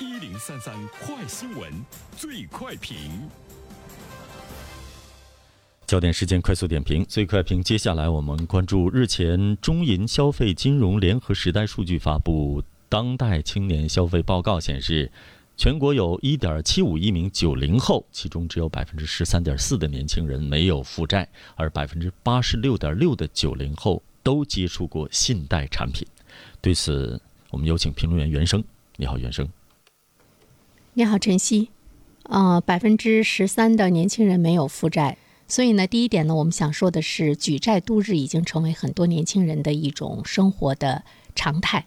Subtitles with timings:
[0.00, 1.72] 一零三三快新闻，
[2.16, 2.96] 最快评。
[5.86, 7.62] 焦点事件快速点评，最快评。
[7.62, 15.12] 接下来我们关注日前中银消费金融联合时代数据发布《当代青年消费报告》显示，
[15.56, 26.04] 全国有一点七五亿名九零后，其中只有百分之十三点四的年轻人没有负债，而百分之八十六点六的九零后都接触过信贷产品。
[26.60, 27.20] 对此，
[27.50, 28.64] 我们有请评论员袁生。
[28.96, 29.48] 你好，袁生。
[30.96, 31.70] 你好，晨曦。
[32.22, 41.02] 呃，百分之十三的年轻人没有负债，所以呢，第一点呢，我们想说的是，举债度日已经成为很多年轻人的一种生活的
[41.34, 41.86] 常态。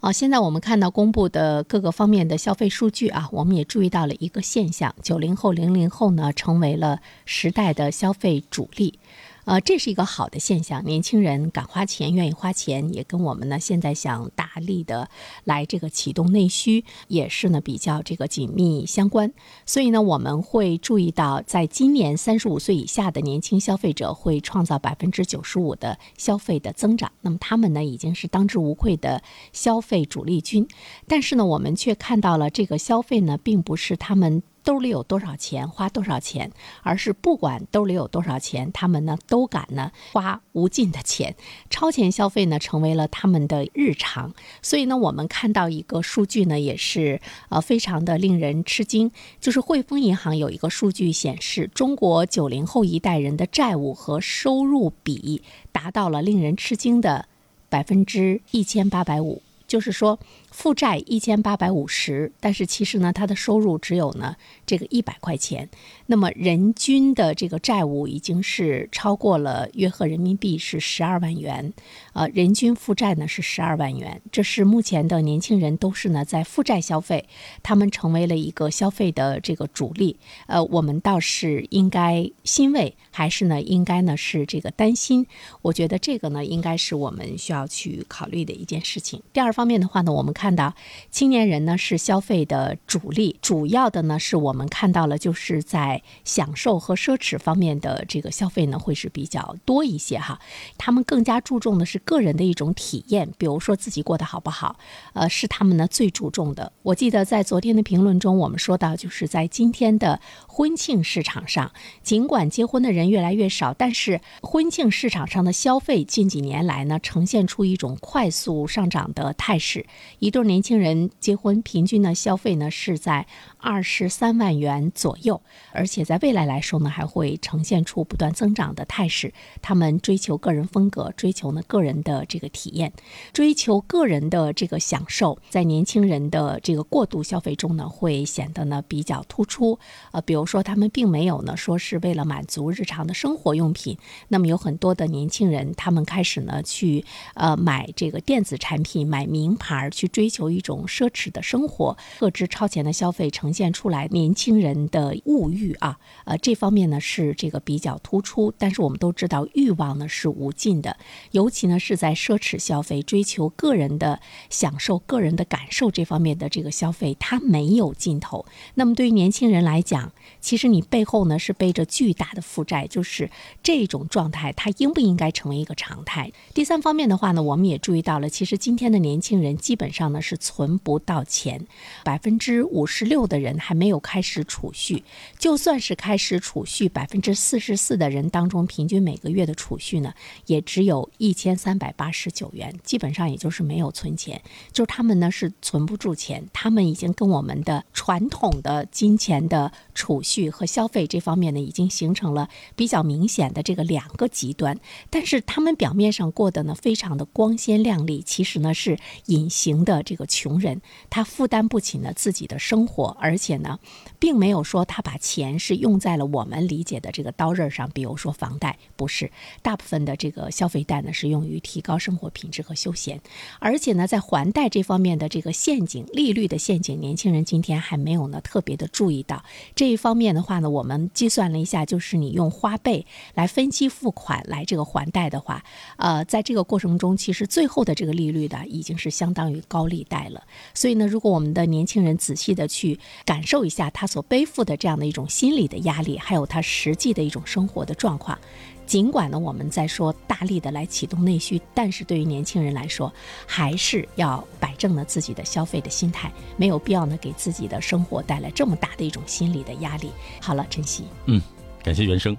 [0.00, 8.98] 啊，现在我们看到公布的各个方面的消费数据啊，我们也注意到了一个现象：九零后、零零后呢，成为了时代的消费主力。
[9.48, 15.08] 呃，这是一个好的现象，年轻人敢花钱，愿意花钱，也跟我们呢现在想大力的
[15.44, 19.32] 来这个启动内需，也是呢比较这个紧密相关。
[19.64, 29.22] 所以呢，我们会注意到，在今年三十五岁以下的年轻消费者会创造百分之九十五的消费的增长，那么他们呢已经是当之无愧的
[29.54, 30.68] 消费主力军。
[31.06, 34.42] 但是呢，我们却看到了这个消费呢，并不是他们。
[34.68, 36.52] 兜里有多少钱花多少钱，
[36.82, 41.34] 而是不管兜里有多少钱，他们呢都敢呢花无尽的钱，
[41.70, 44.34] 超前消费呢成为了他们的日常。
[44.60, 49.10] 所以呢，我们看到一个数据呢，也是呃非常的令人吃惊，
[49.40, 55.40] 就是汇丰银行有一个数据显示，中国九零后一代人的债务和收入比
[55.72, 57.26] 达到了令人吃惊的
[57.70, 60.18] 百分之一千八百五，就是说。
[60.50, 64.34] 负债一千八百五十，但是其实呢，他的收入只有呢
[64.66, 65.68] 这个一百块钱。
[66.06, 71.72] 那么人均的这个债务已经是超过了约合人民币是十二万元，
[72.14, 74.20] 呃，人均负债呢是十二万元。
[74.32, 77.28] 这是目前的年轻人都是呢在负债消费，
[77.62, 80.16] 他们成为了一个消费的这个主力。
[80.46, 85.26] 呃，我们倒是应该欣慰，还是呢应该呢是这个担心？
[85.60, 89.22] 我觉得这个呢应该是我们需要去考虑的一件事情。
[89.32, 90.58] 第二方面的话呢，我们看。
[90.58, 90.74] 到
[91.08, 100.40] 青年人呢是消费的主力，主要的呢是我们看到了，就是在享受和奢侈方面的这个消费呢会是比较多一些哈。
[100.76, 104.80] 他们更加注重的是个人的一种体验，比如说自己过得好不好，
[105.12, 106.72] 呃，是他们呢最注重的。
[106.82, 111.70] 我记得在昨天的评论中，我们说到，就是在今天的婚庆市场上，
[112.02, 119.86] 尽管结婚的人越来越少，但是婚庆市场上的消费近几年来呢呈现出一种快速上涨的态态势，
[120.18, 123.26] 一对年轻人结婚，平均的消费呢是在
[123.68, 125.42] 二十三万元左右，
[125.72, 129.34] 而且在未来来说呢，还会呈现出不断增长的态势。
[129.60, 132.94] 他们追求个人风格，追求呢个人的这个体验，
[133.34, 139.78] 追求个人的这个享受，在年轻人的这个过度消费中呢，会显得呢比较突出。
[140.12, 143.98] 呃，比如说他们并没有呢说是为了满足日常的生活用品，
[144.28, 147.04] 那么有很多的年轻人，他们开始呢去
[147.34, 150.28] 呃买这个电子产品，买名牌去追。
[150.28, 158.54] 求一种奢侈的生活，各支超前的消费呈现出来，年轻人的物欲啊，呃，这方面呢是这个比较突出。
[158.56, 160.96] 但是我们都知道，欲望呢是无尽的，
[161.32, 168.46] 尤其呢是在奢侈消费、追求个人的享受、个人的感受这方面的这个消费，它没有尽头。
[168.74, 173.28] 那么对于年轻人来讲，其实你背后呢是背着巨大的负债，就是
[173.60, 176.30] 这种状态，它应不应该成为一个常态？
[176.54, 180.22] 第三方面的话呢，我们也注意到了，其实今天的年轻人基本上呢。
[180.28, 181.66] 是存不到钱，
[182.04, 185.04] 百分之五十六的人还没有开始储蓄。
[185.38, 190.12] 就算是开始储蓄，百分之四十四的人当中，平均每个月的储蓄呢，
[190.46, 194.42] 也只有一千三百八十九元，基本上也就是没有存钱。
[194.72, 204.78] 就是他们呢是存不住钱，他们已经跟我们的传统的金钱的储蓄和消费这方面呢，已经形成了比较明显的这个两个极端。
[205.10, 210.02] 但是他们表面上过得呢非常的光鲜亮丽，其实呢是隐形的。
[210.08, 213.78] 这个穷人，他负担不起呢自己的生活，而而且呢，
[214.18, 219.30] 并没有说他把钱是用在了我们理解的这个刀刃上，比如说房贷，不是，
[219.60, 223.20] 大部分的这个消费贷呢是用于提高生活品质和休闲，
[223.58, 229.44] 而且呢，在还贷这方面的这个陷阱，利率的陷阱，年轻人今天还没有呢特别的注意到。
[229.76, 233.04] 这一方面的话呢，我们计算了一下，就是你用花呗
[233.34, 235.62] 来分期付款来这个还贷的话，
[235.98, 239.98] 呃，在这个过程中，其实最后的这个利率的已经是相当于高利。
[240.08, 240.42] 贷了，
[240.74, 248.38] 所以呢，如果我们的年轻人仔细的去感受一下他所背负的这样的一种心理的压力，还有他实际的一种生活的状况。
[248.86, 253.12] 尽管呢我们在说大力的来启动内需，但是对于年轻人来说，
[253.46, 260.10] 还是要摆正了自己的消费的心态，没有必要呢给自己的生活带来这么大的一种心理的压力。
[260.40, 261.38] 好了，晨曦，嗯，
[261.82, 262.34] 感谢原生。